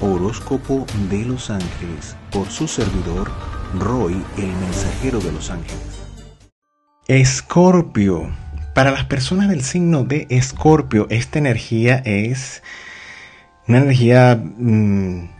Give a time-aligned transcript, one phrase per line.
[0.00, 3.30] Horóscopo de los Ángeles por su servidor
[3.78, 6.02] Roy, el mensajero de los ángeles.
[7.06, 8.30] Escorpio.
[8.74, 12.62] Para las personas del signo de Escorpio, esta energía es
[13.66, 15.37] una energía mm,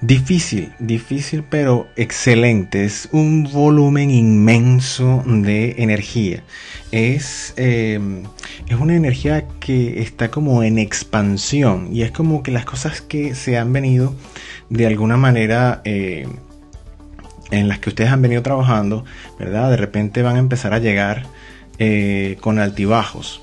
[0.00, 2.84] difícil, difícil pero excelente.
[2.84, 6.42] Es un volumen inmenso de energía.
[6.90, 8.24] Es, em,
[8.68, 13.34] es una energía que está como en expansión y es como que las cosas que
[13.34, 14.14] se han venido
[14.68, 15.82] de alguna manera...
[15.84, 16.26] Eh,
[17.50, 19.04] en las que ustedes han venido trabajando,
[19.36, 19.70] ¿verdad?
[19.70, 21.26] De repente van a empezar a llegar
[21.78, 23.42] eh, con altibajos.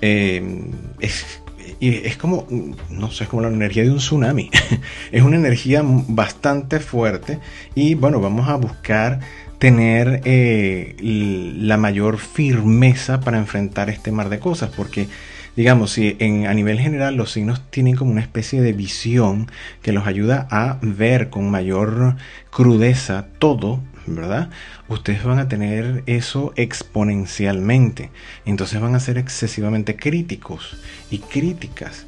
[0.00, 0.70] Eh,
[1.00, 1.40] es,
[1.80, 2.46] es como,
[2.90, 4.50] no sé, es como la energía de un tsunami.
[5.12, 7.38] es una energía bastante fuerte
[7.74, 9.20] y bueno, vamos a buscar
[9.58, 15.08] tener eh, la mayor firmeza para enfrentar este mar de cosas, porque
[15.56, 19.50] digamos, si en, a nivel general los signos tienen como una especie de visión
[19.82, 22.14] que los ayuda a ver con mayor
[22.50, 23.80] crudeza todo,
[24.14, 24.50] ¿verdad?
[24.88, 28.10] Ustedes van a tener eso exponencialmente.
[28.44, 30.76] Entonces van a ser excesivamente críticos
[31.10, 32.06] y críticas.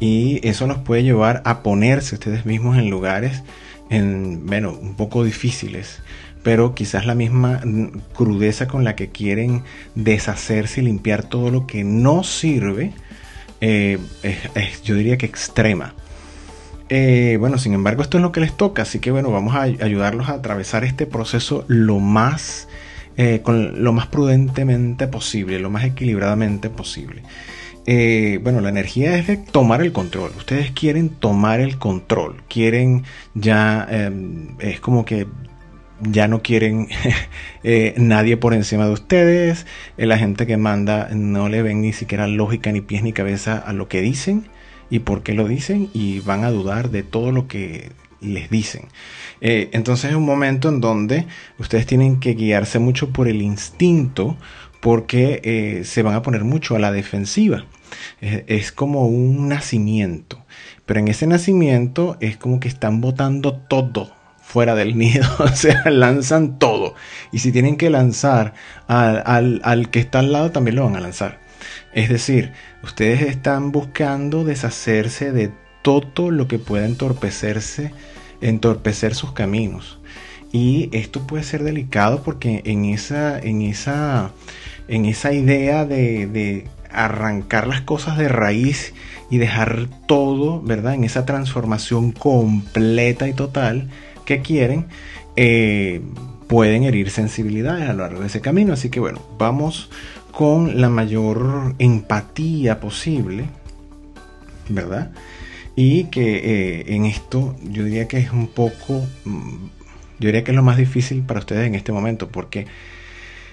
[0.00, 3.42] Y eso nos puede llevar a ponerse ustedes mismos en lugares,
[3.90, 6.00] en, bueno, un poco difíciles
[6.44, 7.62] pero quizás la misma
[8.14, 12.92] crudeza con la que quieren deshacerse y limpiar todo lo que no sirve,
[13.62, 15.94] eh, es, yo diría que extrema.
[16.88, 19.62] Eh, bueno, sin embargo, esto es lo que les toca, así que bueno, vamos a
[19.62, 22.68] ayudarlos a atravesar este proceso lo más,
[23.16, 27.22] eh, con lo más prudentemente posible, lo más equilibradamente posible.
[28.42, 30.32] bueno, la energía es de tomar el control.
[30.36, 35.26] Ustedes quieren tomar el control, quieren ya, em, es como que
[36.00, 36.88] ya no quieren
[37.64, 41.92] eh, nadie por encima de ustedes, eh, la gente que manda no le ven ni
[41.92, 44.46] siquiera lógica, ni pies, ni cabeza a lo que dicen
[44.90, 47.90] y por qué lo dicen y van a dudar de todo lo que
[48.20, 48.88] les dicen.
[49.40, 51.26] Eh, entonces es un momento en donde
[51.58, 54.36] ustedes tienen que guiarse mucho por el instinto
[54.80, 57.64] porque se van a poner mucho a la defensiva.
[58.20, 60.44] es como un nacimiento,
[60.84, 64.12] pero en ese nacimiento es como que están botando todo
[64.44, 66.94] fuera del nido, o sea, lanzan todo.
[67.32, 68.54] Y si tienen que lanzar
[68.86, 71.40] al, que está al lado, también lo van a lanzar.
[71.92, 72.52] Es decir,
[72.84, 75.50] ustedes están buscando deshacerse de
[75.82, 77.92] todo lo que pueda entorpecerse,
[78.40, 79.98] entorpecer sus caminos.
[80.52, 84.30] Y esto puede ser delicado porque en esa, en esa,
[84.86, 88.94] en esa idea de, arrancar las cosas de raíz
[89.30, 90.94] y dejar todo, ¿verdad?
[90.94, 93.88] En esa transformación completa y total,
[94.24, 94.86] que quieren,
[95.34, 96.02] eh,
[96.46, 98.72] pueden herir sensibilidades a lo largo de ese camino.
[98.72, 99.90] Así que bueno, vamos
[100.36, 103.44] con la mayor empatía posible,
[104.68, 105.12] ¿verdad?
[105.76, 109.66] Y que eh, en esto yo diría que es un poco, mm,
[110.18, 112.66] yo diría que es lo más difícil para ustedes en este momento, porque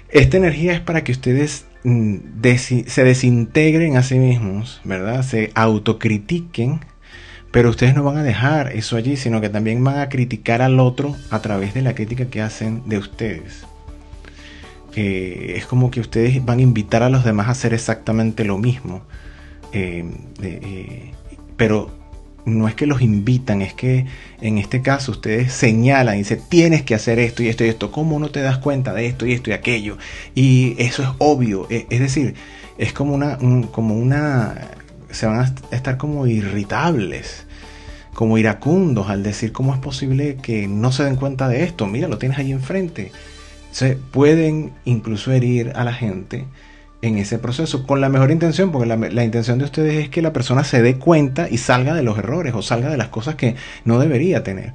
[0.10, 2.18] esta energía es para que ustedes mm,
[2.88, 5.24] se desintegren a sí mismos, ¿verdad?
[5.24, 6.80] Se autocritiquen
[7.52, 10.80] pero ustedes no van a dejar eso allí, sino que también van a criticar al
[10.80, 13.66] otro a través de la crítica que hacen de ustedes.
[14.96, 19.04] Es como que ustedes van a invitar a los demás a hacer exactamente lo mismo.
[19.74, 20.06] Eh,
[20.42, 21.12] eh,
[21.56, 21.92] pero
[22.46, 24.06] no es que los invitan, es que
[24.42, 27.92] en este caso ustedes señalan y dicen, tienes que hacer esto y esto y esto.
[27.92, 29.98] ¿Cómo no te das cuenta de esto y esto y aquello?
[30.36, 31.68] Y eso es obvio.
[31.70, 32.36] E, es decir,
[32.78, 33.38] es como una,
[33.72, 34.56] como una
[35.12, 37.46] se van a estar como irritables,
[38.14, 41.86] como iracundos al decir cómo es posible que no se den cuenta de esto.
[41.88, 43.12] Mira, lo tienes ahí enfrente.
[43.72, 46.46] Se pueden incluso herir a la gente
[47.02, 50.34] en ese proceso con la mejor intención, porque la, intención de ustedes es que la
[50.34, 53.56] persona se dé cuenta y salga de los errores o salga de las cosas que
[53.86, 54.74] no debería tener.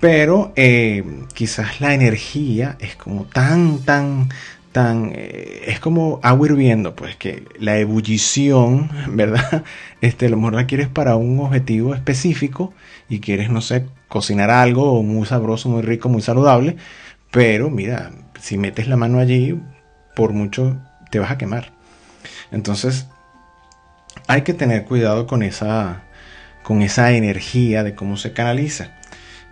[0.00, 1.02] Pero eh,
[1.34, 4.28] quizás la energía es como tan, tan,
[4.70, 9.64] tan, eh, es como agua hirviendo, pues que la ebullición, ¿verdad?
[10.00, 12.74] Este, a lo mejor la quieres para un objetivo específico
[13.08, 16.76] y quieres, no sé, cocinar algo muy sabroso, muy rico, muy saludable,
[17.34, 19.60] pero mira, si metes la mano allí,
[20.14, 21.72] por mucho te vas a quemar.
[22.52, 23.08] Entonces,
[24.28, 26.04] hay que tener cuidado con esa,
[26.62, 28.92] con esa energía de cómo se canaliza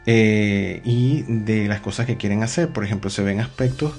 [0.07, 2.69] eh, y de las cosas que quieren hacer.
[2.69, 3.95] Por ejemplo, se ven aspectos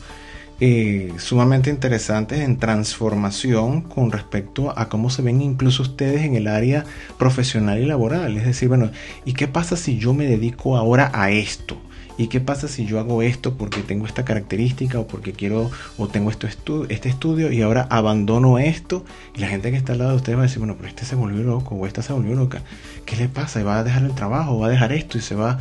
[0.62, 6.48] eh, sumamente interesantes en transformación con respecto a cómo se ven incluso ustedes en el
[6.48, 6.86] área
[7.20, 8.38] profesional y laboral.
[8.38, 8.92] Es decir, bueno,
[9.26, 11.78] ¿y qué pasa si yo me dedico ahora a esto?
[12.18, 16.08] ¿Y qué pasa si yo hago esto porque tengo esta característica o porque quiero o
[16.08, 16.48] tengo esto
[16.90, 19.06] este estudio y ahora abandono esto?
[19.36, 21.06] Y la gente que está al lado de ustedes va a decir, bueno, pero este
[21.06, 22.62] se volvió loco o esta se volvió loca.
[23.06, 23.60] ¿Qué le pasa?
[23.60, 24.60] ¿Y va a dejar el trabajo?
[24.60, 25.18] ¿Va a dejar esto?
[25.18, 25.60] ¿Y se va?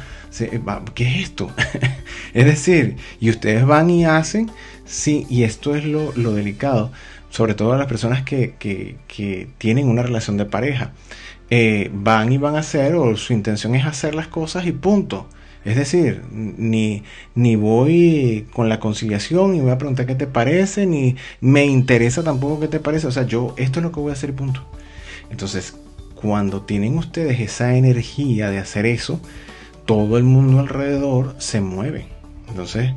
[0.94, 1.50] ¿Qué es esto?
[2.34, 4.50] es decir, y ustedes van y hacen,
[4.84, 6.93] sí, y esto es lo, delicado,
[7.31, 10.93] sobre todo a las personas que, que tienen una relación de pareja
[11.54, 15.28] eh, van y van a hacer o su intención es hacer las cosas y punto.
[15.64, 17.05] Es decir, ni,
[17.35, 22.25] ni voy con la conciliación, ni voy a preguntar qué te parece, ni me interesa
[22.25, 23.06] tampoco qué te parece.
[23.06, 24.64] O sea, yo esto es lo que voy a hacer y punto.
[25.31, 25.76] Entonces,
[26.14, 29.20] cuando tienen ustedes esa energía de hacer eso,
[29.87, 32.06] todo el mundo alrededor se mueve.
[32.49, 32.93] Entonces,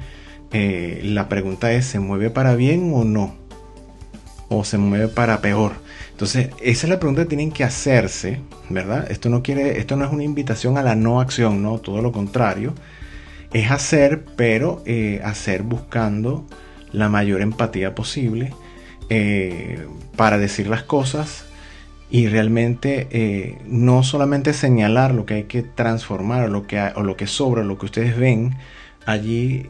[0.52, 3.45] eh, la pregunta es, ¿se mueve para bien o no?
[4.50, 5.74] ¿O se mueve para peor?
[6.16, 8.40] Entonces, esa es la pregunta que tienen que hacerse,
[8.70, 9.12] ¿verdad?
[9.12, 12.14] Esto no quiere, esto no es una invitación a la no acción, no, todo lo
[12.14, 12.74] contrario.
[13.52, 16.46] Es hacer, pero eh, hacer buscando
[16.94, 18.54] la mayor empatía posible
[19.10, 21.48] eh, para decir las cosas
[22.10, 27.04] y realmente eh, no solamente señalar lo que hay que transformar o lo que, o
[27.04, 28.56] lo que sobra, lo que ustedes ven
[29.06, 29.70] allí,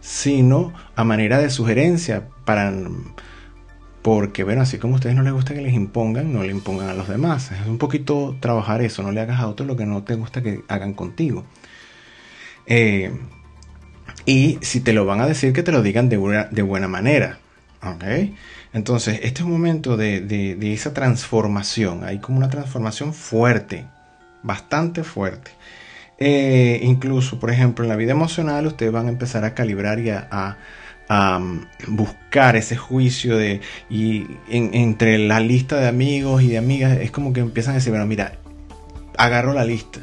[0.00, 2.72] sino a manera de sugerencia para
[4.02, 6.88] porque, bueno, así como a ustedes no les gusta que les impongan, no le impongan
[6.88, 7.52] a los demás.
[7.52, 10.42] Es un poquito trabajar eso, no le hagas a otro lo que no te gusta
[10.42, 11.44] que hagan contigo.
[12.66, 13.12] Eh,
[14.24, 16.88] y si te lo van a decir, que te lo digan de buena, de buena
[16.88, 17.40] manera.
[17.82, 18.04] ¿Ok?
[18.72, 22.04] Entonces, este es un momento de, esa transformación.
[22.04, 23.86] Hay como una transformación fuerte,
[24.42, 25.50] bastante fuerte.
[26.18, 30.10] Eh, incluso, por ejemplo, en la vida emocional, ustedes van a empezar a calibrar y
[30.10, 30.58] a
[31.88, 37.32] buscar ese juicio de y entre la lista de amigos y de amigas es como
[37.32, 38.38] que empiezan a decir bueno mira
[39.16, 40.00] agarro la lista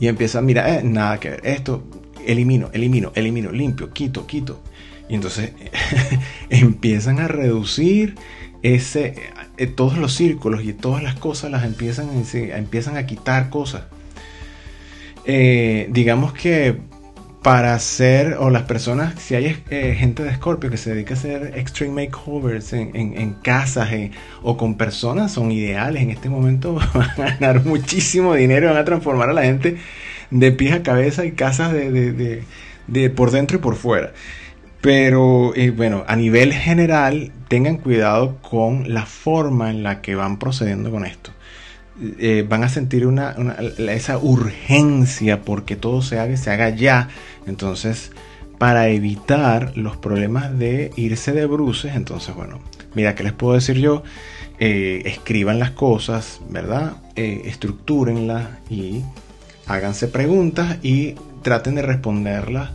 [0.00, 1.84] y empiezan mira eh, nada que ver esto
[2.24, 4.62] elimino elimino elimino limpio quito quito
[5.10, 5.52] y entonces
[6.48, 8.14] empiezan a reducir
[8.62, 9.14] ese
[9.58, 13.84] eh, todos los círculos y todas las cosas las empiezan empiezan a quitar cosas.
[15.24, 16.78] Eh, digamos que
[17.46, 21.16] para hacer, o las personas, si hay eh, gente de Scorpio que se dedica a
[21.16, 24.10] hacer extreme makeovers en, casas eh,
[24.42, 26.02] o con personas, son ideales.
[26.02, 29.76] En este momento van a ganar muchísimo dinero, van a transformar a la gente
[30.32, 32.42] de pies a cabeza y casas de,
[33.14, 34.12] por dentro y por fuera.
[34.80, 40.40] Pero eh, bueno, a nivel general, tengan cuidado con la forma en la que van
[40.40, 41.30] procediendo con esto.
[42.18, 43.34] Eh, van a sentir una,
[43.78, 47.08] esa urgencia porque todo se haga se haga ya.
[47.46, 48.12] Entonces,
[48.58, 52.60] para evitar los problemas de irse de bruces, entonces, bueno,
[52.94, 54.02] mira, ¿qué les puedo decir yo?
[54.58, 56.96] Eh, escriban las cosas, ¿verdad?
[57.14, 59.02] Eh, estructúrenlas y
[59.66, 62.70] háganse preguntas y traten de responderlas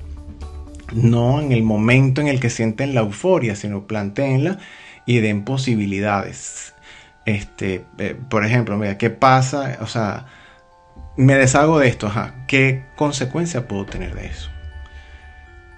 [0.94, 4.60] no en el momento en el que sienten la euforia, sino planteenla
[5.06, 6.74] y den posibilidades.
[7.26, 9.78] Este, eh, por ejemplo, mira, ¿qué pasa?
[9.82, 10.26] O sea,
[11.18, 12.12] me deshago de esto,
[12.48, 14.50] ¿Qué consecuencia puedo tener de eso?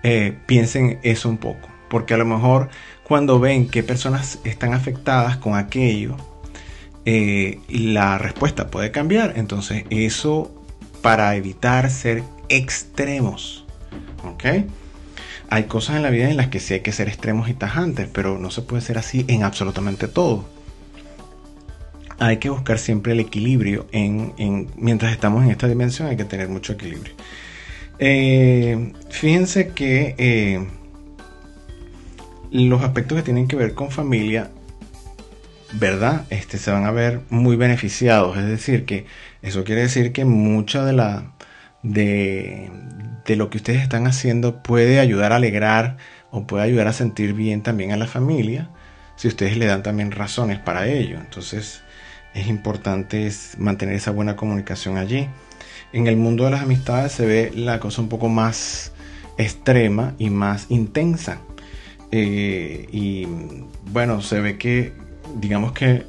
[0.03, 2.69] Eh, piensen eso un poco, porque a lo mejor
[3.03, 6.15] cuando ven que personas están afectadas con aquello,
[7.05, 9.33] eh, la respuesta puede cambiar.
[9.35, 10.53] Entonces, eso
[11.01, 13.65] para evitar ser extremos,
[14.23, 14.65] ¿ok?
[15.49, 18.07] Hay cosas en la vida en las que sí hay que ser extremos y tajantes,
[18.11, 20.52] pero no se puede ser así en absolutamente todo
[22.19, 26.47] hay que buscar siempre el equilibrio en, mientras estamos en esta dimensión hay que tener
[26.49, 27.13] mucho equilibrio.
[27.99, 30.67] Eh, fíjense que eh,
[32.51, 34.49] los aspectos que tienen que ver con familia
[35.73, 38.37] verdad este se van a ver muy beneficiados.
[38.37, 39.05] Es decir que
[39.41, 41.33] eso quiere decir que mucha de la
[41.81, 42.69] de,
[43.25, 45.97] de lo que ustedes están haciendo puede ayudar a alegrar
[46.31, 48.69] o puede ayudar a sentir bien también a la familia
[49.15, 51.17] si ustedes le dan también razones para ello.
[51.19, 51.83] Entonces
[52.33, 55.27] es importante mantener esa buena comunicación allí.
[55.91, 58.91] En el mundo de las amistades se ve la cosa un poco más
[59.37, 61.39] extrema y más intensa.
[62.11, 63.27] Eh, y
[63.91, 64.93] bueno, se ve que,
[65.35, 66.05] digamos que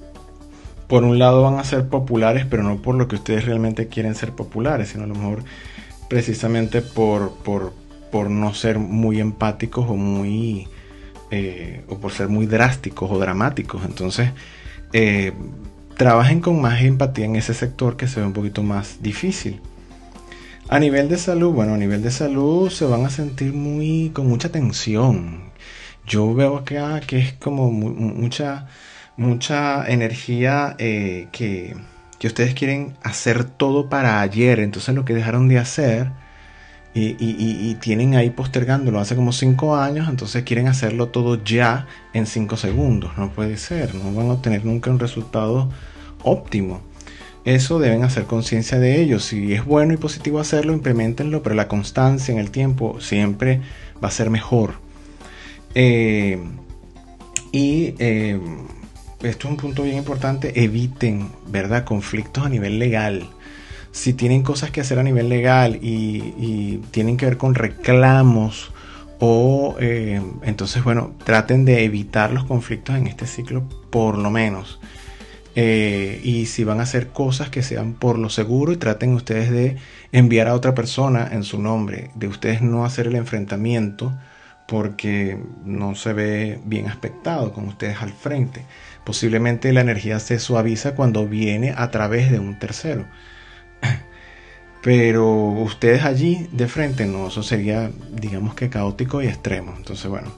[0.88, 4.14] por un lado van a ser populares, pero no por lo que ustedes realmente quieren
[4.14, 5.44] ser populares, sino a lo mejor
[6.08, 7.72] precisamente por, por,
[8.30, 10.68] no ser muy empáticos o muy...
[11.30, 13.84] Eh, o por ser muy drásticos o dramáticos.
[13.84, 14.30] Entonces,
[14.92, 15.32] eh,
[15.96, 19.60] trabajen con más empatía en ese sector que se ve un poquito más difícil.
[20.68, 24.26] A nivel de salud, bueno, a nivel de salud se van a sentir muy con
[24.26, 25.50] mucha tensión.
[26.06, 28.66] Yo veo acá que es como mucha,
[29.16, 31.76] mucha energía eh, que,
[32.18, 34.60] que ustedes quieren hacer todo para ayer.
[34.60, 36.10] Entonces lo que dejaron de hacer
[36.94, 42.56] y, tienen ahí postergándolo hace como cinco años, entonces quieren hacerlo todo ya en cinco
[42.56, 43.12] segundos.
[43.18, 45.70] No puede ser, no van a obtener nunca un resultado
[46.22, 46.80] óptimo.
[47.44, 49.18] Eso deben hacer conciencia de ello.
[49.18, 53.60] Si es bueno y positivo hacerlo, implementenlo, pero la constancia en el tiempo siempre
[54.02, 54.74] va a ser mejor.
[55.74, 56.38] Eh,
[57.52, 58.40] y eh,
[59.22, 63.28] esto es un punto bien importante, eviten, ¿verdad?, conflictos a nivel legal
[63.94, 68.72] si tienen cosas que hacer a nivel legal y, tienen que ver con reclamos
[69.20, 74.80] o eh, entonces bueno traten de evitar los conflictos en este ciclo por lo menos.
[75.54, 79.52] Eh, y si van a hacer cosas que sean por lo seguro y traten ustedes
[79.52, 79.76] de
[80.10, 84.12] enviar a otra persona en su nombre de ustedes no hacer el enfrentamiento
[84.66, 88.62] porque no se ve bien aspectado con ustedes al frente.
[89.04, 93.06] Posiblemente la energía se suaviza cuando viene a través de un tercero
[94.84, 99.72] pero ustedes allí de frente no, eso sería digamos que caótico y extremo.
[99.78, 100.30] Entonces bueno,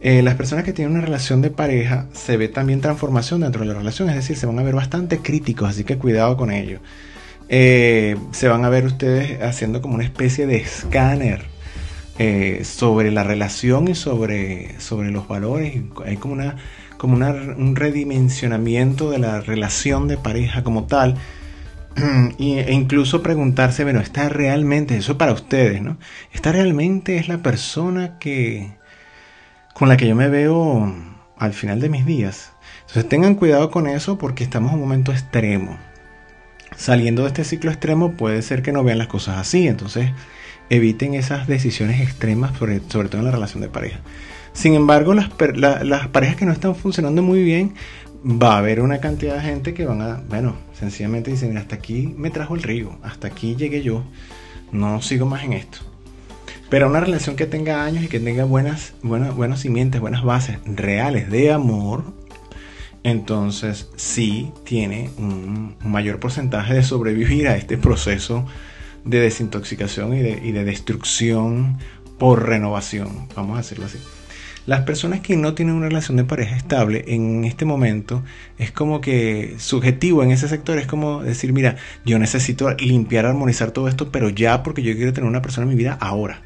[0.00, 3.66] eh, las personas que tienen una relación de pareja se ve también transformación dentro de
[3.66, 6.78] la relación, es decir, se van a ver bastante críticos, así que cuidado con ello.
[7.48, 11.42] Eh, se van a ver ustedes haciendo como una especie de escáner
[12.20, 15.82] eh, sobre la relación y sobre, sobre los valores.
[16.06, 16.58] Hay como, una,
[16.96, 21.16] como un redimensionamiento de la relación de pareja como tal
[22.38, 25.96] e incluso preguntarse, bueno, ¿está realmente, eso para ustedes, ¿no?
[26.32, 28.72] ¿Está realmente es la persona que
[29.74, 30.94] con la que yo me veo
[31.36, 32.52] al final de mis días?
[32.80, 35.78] Entonces tengan cuidado con eso porque estamos en un momento extremo.
[36.76, 40.10] Saliendo de este ciclo extremo puede ser que no vean las cosas así, entonces
[40.70, 44.00] eviten esas decisiones extremas, sobre, todo en la relación de pareja.
[44.52, 47.74] Sin embargo, las, las parejas que no están funcionando muy bien,
[48.24, 52.14] va a haber una cantidad de gente que van a, bueno, sencillamente dicen, hasta aquí
[52.16, 54.04] me trajo el río, hasta aquí llegué yo,
[54.72, 55.78] no sigo más en esto.
[56.70, 61.30] Pero una relación que tenga años y que tenga buenas, buenas, simientes, buenas bases reales
[61.30, 62.04] de amor,
[63.02, 68.46] entonces sí tiene un mayor porcentaje de sobrevivir a este proceso
[69.04, 71.78] de desintoxicación y de, y de destrucción
[72.18, 73.98] por renovación, vamos a decirlo así.
[74.66, 78.22] Las personas que no tienen una relación de pareja estable en este momento
[78.56, 83.72] es como que subjetivo en ese sector es como decir, mira, yo necesito limpiar, armonizar
[83.72, 86.40] todo esto, pero ya porque yo quiero tener una persona en mi vida ahora.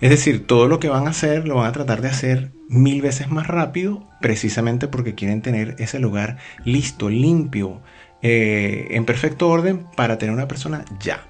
[0.00, 3.02] Es decir, todo lo que van a hacer lo van a tratar de hacer mil
[3.02, 7.80] veces más rápido, precisamente porque quieren tener ese lugar listo, limpio,
[8.22, 11.26] eh, en perfecto orden para tener una persona ya.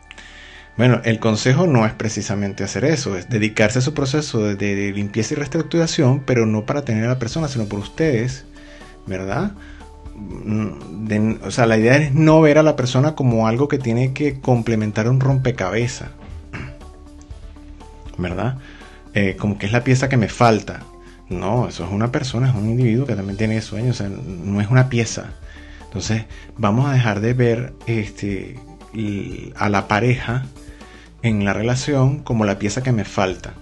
[0.78, 5.34] Bueno, el consejo no es precisamente hacer eso, es dedicarse a su proceso de, limpieza
[5.34, 8.44] y reestructuración, pero no para tener a la persona, sino por ustedes,
[9.04, 9.54] ¿verdad?
[10.14, 14.12] Mm, o sea, la idea es no ver a la persona como algo que tiene
[14.12, 16.10] que complementar un rompecabezas,
[18.16, 18.58] ¿verdad?
[19.14, 20.84] Eh, como que es la pieza que me falta.
[21.28, 24.60] No, eso es una persona, es un individuo que también tiene sueños, o sea, no
[24.60, 25.32] es una pieza.
[25.86, 28.60] Entonces, vamos a dejar de ver este,
[29.56, 30.44] a la pareja
[31.22, 33.54] en la relación como la pieza que me falta.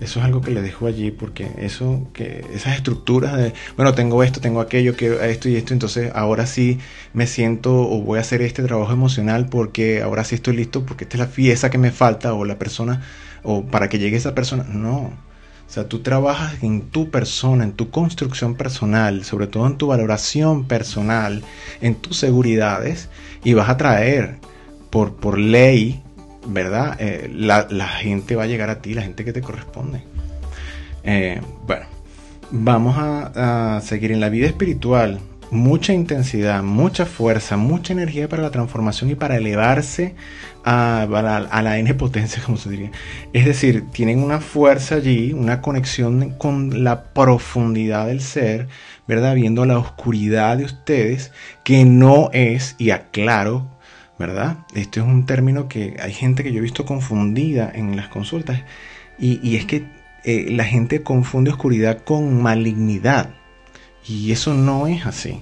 [0.00, 4.22] Eso es algo que le dejo allí porque eso, que esas estructuras de, bueno, tengo
[4.22, 6.78] esto, tengo aquello, quiero esto y esto, entonces ahora sí
[7.12, 11.04] me siento o voy a hacer este trabajo emocional porque ahora sí estoy listo porque
[11.04, 13.02] esta es la pieza que me falta o la persona
[13.42, 14.64] o para que llegue esa persona.
[14.64, 15.12] No.
[15.70, 19.88] O sea, tú trabajas en tu persona, en tu construcción personal, sobre todo en tu
[19.88, 21.44] valoración personal,
[21.82, 23.10] en tus seguridades
[23.44, 24.38] y vas a traer
[24.88, 26.02] por, por ley
[26.46, 26.96] ¿verdad?
[26.98, 30.02] Eh, la, gente va a llegar a ti, la gente que te corresponde.
[31.04, 31.86] Eh, bueno,
[32.50, 35.20] vamos a, seguir en la vida espiritual.
[35.50, 40.14] Mucha intensidad, mucha fuerza, mucha energía para la transformación y para elevarse
[40.64, 42.92] a, a, la N potencia, como se diría.
[43.32, 48.68] Es decir, tienen una fuerza allí, una conexión con la profundidad del ser,
[49.08, 49.34] ¿verdad?
[49.34, 51.32] Viendo la oscuridad de ustedes,
[51.64, 53.66] que no es, y aclaro,
[54.20, 54.58] ¿verdad?
[54.74, 58.60] Esto es un término que hay gente que yo he visto confundida en las consultas
[59.18, 59.86] y, es que
[60.24, 63.30] eh, la gente confunde oscuridad con malignidad
[64.06, 65.40] y eso no es así.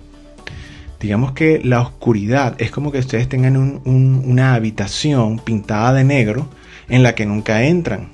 [1.00, 6.48] Digamos que la oscuridad es como que ustedes tengan una habitación pintada de negro
[6.88, 8.10] en la que nunca entran.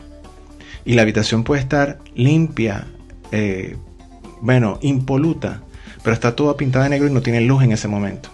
[0.87, 2.87] Y la habitación puede estar limpia,
[3.33, 3.77] eh,
[4.41, 5.63] bueno, impoluta,
[6.03, 8.34] pero está toda pintada de negro y no tiene luz en ese momento.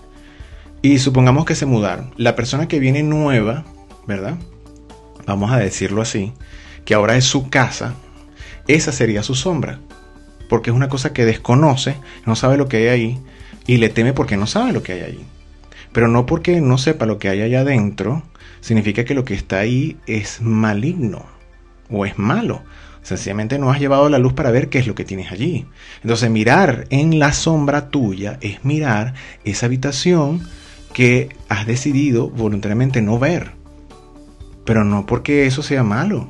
[0.82, 2.14] Y supongamos que se mudaron.
[2.16, 3.64] La persona que viene nueva,
[4.06, 4.36] ¿verdad?
[5.26, 6.32] Vamos a decirlo así,
[6.84, 7.94] que ahora es su casa,
[8.66, 9.78] esa sería su sombra.
[10.48, 13.18] Porque es una cosa que desconoce, no sabe lo que hay ahí
[13.66, 15.26] y le teme porque no sabe lo que hay ahí.
[15.92, 18.22] Pero no porque no sepa lo que hay allá adentro,
[18.60, 21.26] significa que lo que está ahí es maligno
[21.90, 22.62] o es malo.
[23.02, 25.66] Sencillamente no has llevado la luz para ver qué es lo que tienes allí.
[26.02, 30.40] Entonces mirar en la sombra tuya es mirar esa habitación
[30.92, 33.52] que has decidido voluntariamente no ver.
[34.64, 36.28] Pero no porque eso sea malo.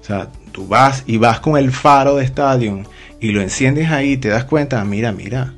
[0.00, 2.82] O sea, tú vas y vas con el faro de estadio
[3.20, 5.54] y lo enciendes ahí te das cuenta, ah, mira, mira.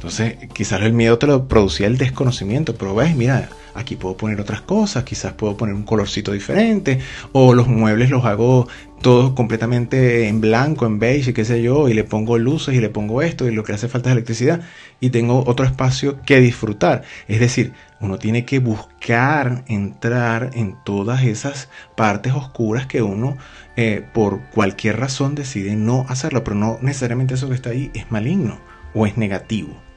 [0.00, 4.40] Entonces quizás el miedo te lo producía el desconocimiento, pero ves, mira, aquí puedo poner
[4.40, 7.00] otras cosas, quizás puedo poner un colorcito diferente,
[7.32, 8.66] o los muebles los hago
[9.02, 12.88] todos completamente en blanco, en beige, qué sé yo, y le pongo luces y le
[12.88, 14.62] pongo esto, y lo que hace falta es electricidad,
[15.00, 17.02] y tengo otro espacio que disfrutar.
[17.28, 23.36] Es decir, uno tiene que buscar entrar en todas esas partes oscuras que uno
[23.76, 28.10] eh, por cualquier razón decide no hacerlo, pero no necesariamente eso que está ahí es
[28.10, 28.58] maligno
[28.94, 29.89] o es negativo.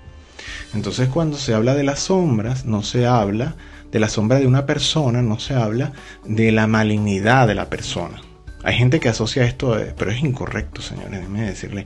[0.73, 3.55] Entonces cuando se habla de las sombras, no se habla
[3.91, 5.93] de la sombra de una persona, no se habla
[6.25, 8.21] de la malignidad de la persona.
[8.63, 11.85] Hay gente que asocia esto, pero es incorrecto, señores, déjenme decirle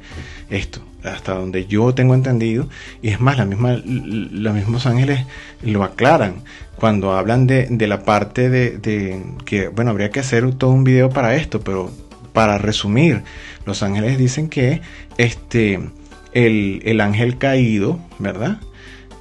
[0.49, 2.69] esto, hasta donde yo tengo entendido,
[3.01, 5.25] y es más, los mismos ángeles
[5.63, 6.43] lo aclaran
[6.75, 11.35] cuando hablan de, la parte de, que, bueno, habría que hacer todo un video para
[11.35, 11.91] esto, pero
[12.31, 13.23] para resumir,
[13.65, 14.81] los ángeles dicen que
[15.17, 15.79] este,
[16.33, 18.59] el, el ángel caído, ¿verdad?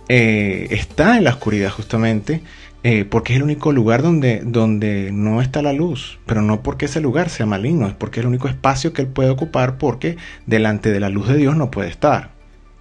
[0.08, 2.42] Eh, está en la oscuridad justamente
[2.88, 6.84] eh, porque es el único lugar donde, donde no está la luz, pero no porque
[6.84, 10.16] ese lugar sea maligno, es porque es el único espacio que él puede ocupar porque
[10.46, 12.30] delante de la luz de Dios no puede estar.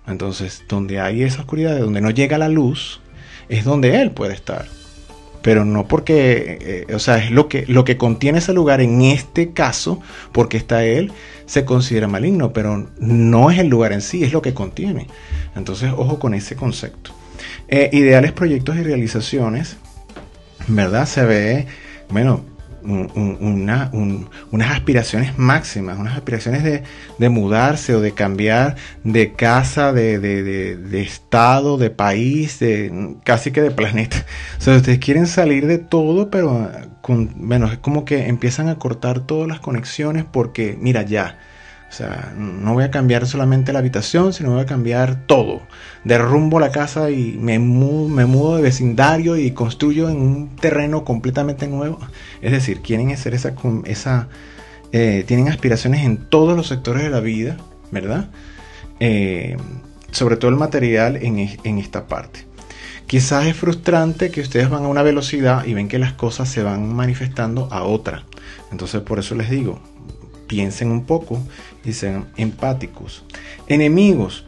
[0.05, 3.01] Entonces, donde hay esa oscuridad, donde no llega la luz,
[3.49, 4.67] es donde él puede estar.
[5.41, 9.01] Pero no porque, eh, o sea, es lo que, lo que contiene ese lugar en
[9.01, 10.01] este caso,
[10.31, 11.11] porque está él,
[11.47, 15.07] se considera maligno, pero no es el lugar en sí, es lo que contiene.
[15.55, 17.14] Entonces, ojo con ese concepto.
[17.67, 19.77] Eh, ideales, proyectos y realizaciones,
[20.67, 21.05] ¿verdad?
[21.07, 21.67] Se ve,
[22.09, 22.43] bueno,
[22.85, 23.89] una,
[24.51, 31.89] unas aspiraciones máximas, unas aspiraciones de, mudarse o de cambiar de casa, de, estado, de
[31.89, 34.25] país, de casi que de planeta.
[34.59, 36.69] O sea, ustedes quieren salir de todo, pero
[37.01, 41.39] con, bueno, es como que empiezan a cortar todas las conexiones porque, mira, ya
[41.97, 45.61] sea, no voy a cambiar solamente la habitación, sino voy a cambiar todo.
[46.03, 51.05] Derrumbo la casa y me mudo, me mudo de vecindario y construyo en un terreno
[51.05, 51.99] completamente nuevo.
[52.41, 53.53] Es decir, quieren hacer esa,
[53.85, 54.27] esa
[54.91, 57.57] eh, tienen aspiraciones en todos los sectores de la vida,
[57.91, 58.29] ¿verdad?
[58.99, 59.57] Eh,
[60.11, 62.45] sobre todo el material en, en esta parte.
[63.07, 66.63] Quizás es frustrante que ustedes van a una velocidad y ven que las cosas se
[66.63, 68.23] van manifestando a otra.
[68.71, 69.79] Entonces por eso les digo,
[70.47, 71.41] piensen un poco
[71.85, 73.23] y sean empáticos.
[73.67, 74.45] Enemigos.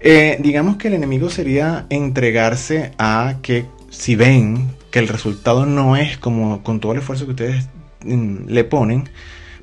[0.00, 5.96] Eh, digamos que el enemigo sería entregarse a que si ven que el resultado no
[5.96, 7.68] es como con todo el esfuerzo que ustedes
[8.04, 9.08] mm, le ponen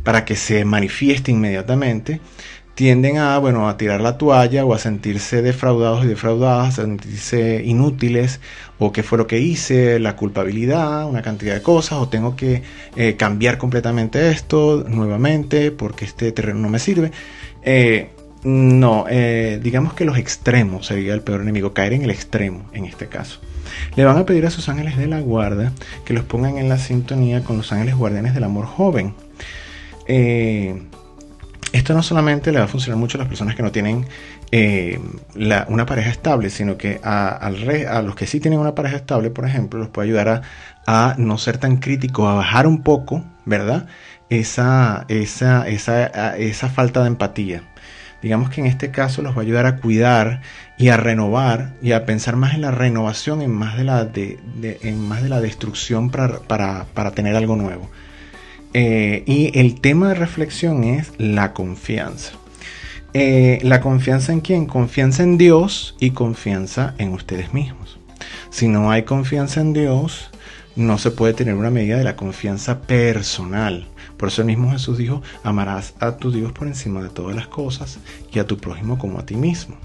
[0.04, 2.22] para que se manifieste inmediatamente,
[2.80, 7.62] tienden a, bueno, a tirar la toalla o a sentirse defraudados y defraudadas, a sentirse
[7.66, 8.40] inútiles
[8.78, 12.64] o qué fue lo que hice, la culpabilidad, una cantidad de cosas, o tengo que
[12.96, 17.12] eh, cambiar completamente esto nuevamente porque este terreno no me sirve.
[17.64, 18.12] Eh,
[18.44, 22.86] no, eh, digamos que los extremos sería el peor enemigo, caer en el extremo en
[22.86, 23.42] este caso.
[23.98, 25.74] Le van a pedir a sus ángeles de la guarda
[26.06, 29.16] que los pongan en la sintonía con los ángeles guardianes del amor joven.
[30.08, 30.82] Eh,
[31.72, 34.06] esto no solamente le va a funcionar mucho a las personas que no tienen
[34.52, 35.00] eh,
[35.68, 37.50] una pareja estable, sino que a,
[38.04, 40.42] los que sí tienen una pareja estable, por ejemplo, los puede ayudar
[40.88, 43.88] a, no ser tan crítico, a bajar un poco, ¿verdad?
[44.30, 47.64] Esa, esa, esa, esa falta de empatía.
[48.22, 50.42] Digamos que en este caso los va a ayudar a cuidar
[50.78, 54.40] y a renovar y a pensar más en la renovación en más de la, de,
[54.82, 57.90] en más de la destrucción para, para, para tener algo nuevo.
[58.74, 62.34] Eh, y el tema de reflexión es la confianza.
[63.14, 64.68] Eh, la confianza en quién?
[64.68, 68.00] Confianza en Dios y confianza en ustedes mismos.
[68.52, 70.30] Si no hay confianza en Dios,
[70.76, 73.88] no se puede tener una medida de la confianza personal.
[74.18, 77.48] Por eso el mismo Jesús dijo, amarás a tu Dios por encima de todas las
[77.48, 78.00] cosas
[78.32, 79.78] y a tu prójimo como a ti mismo.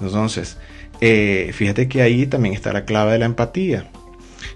[0.00, 0.58] Entonces,
[1.00, 3.90] eh, fíjate que ahí también está la clave de la empatía.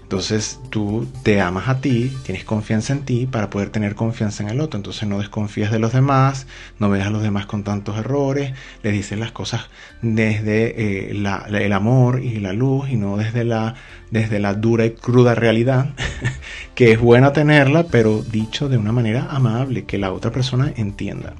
[0.01, 4.49] Entonces tú te amas a ti, tienes confianza en ti para poder tener confianza en
[4.49, 4.77] el otro.
[4.77, 6.47] Entonces no desconfías de los demás,
[6.79, 9.69] no ves a los demás con tantos errores, le dices las cosas
[10.01, 13.75] desde eh, el amor y la luz y no desde la,
[14.11, 15.89] desde la dura y cruda realidad,
[16.75, 21.33] que es buena tenerla, pero dicho de una manera amable, que la otra persona entienda.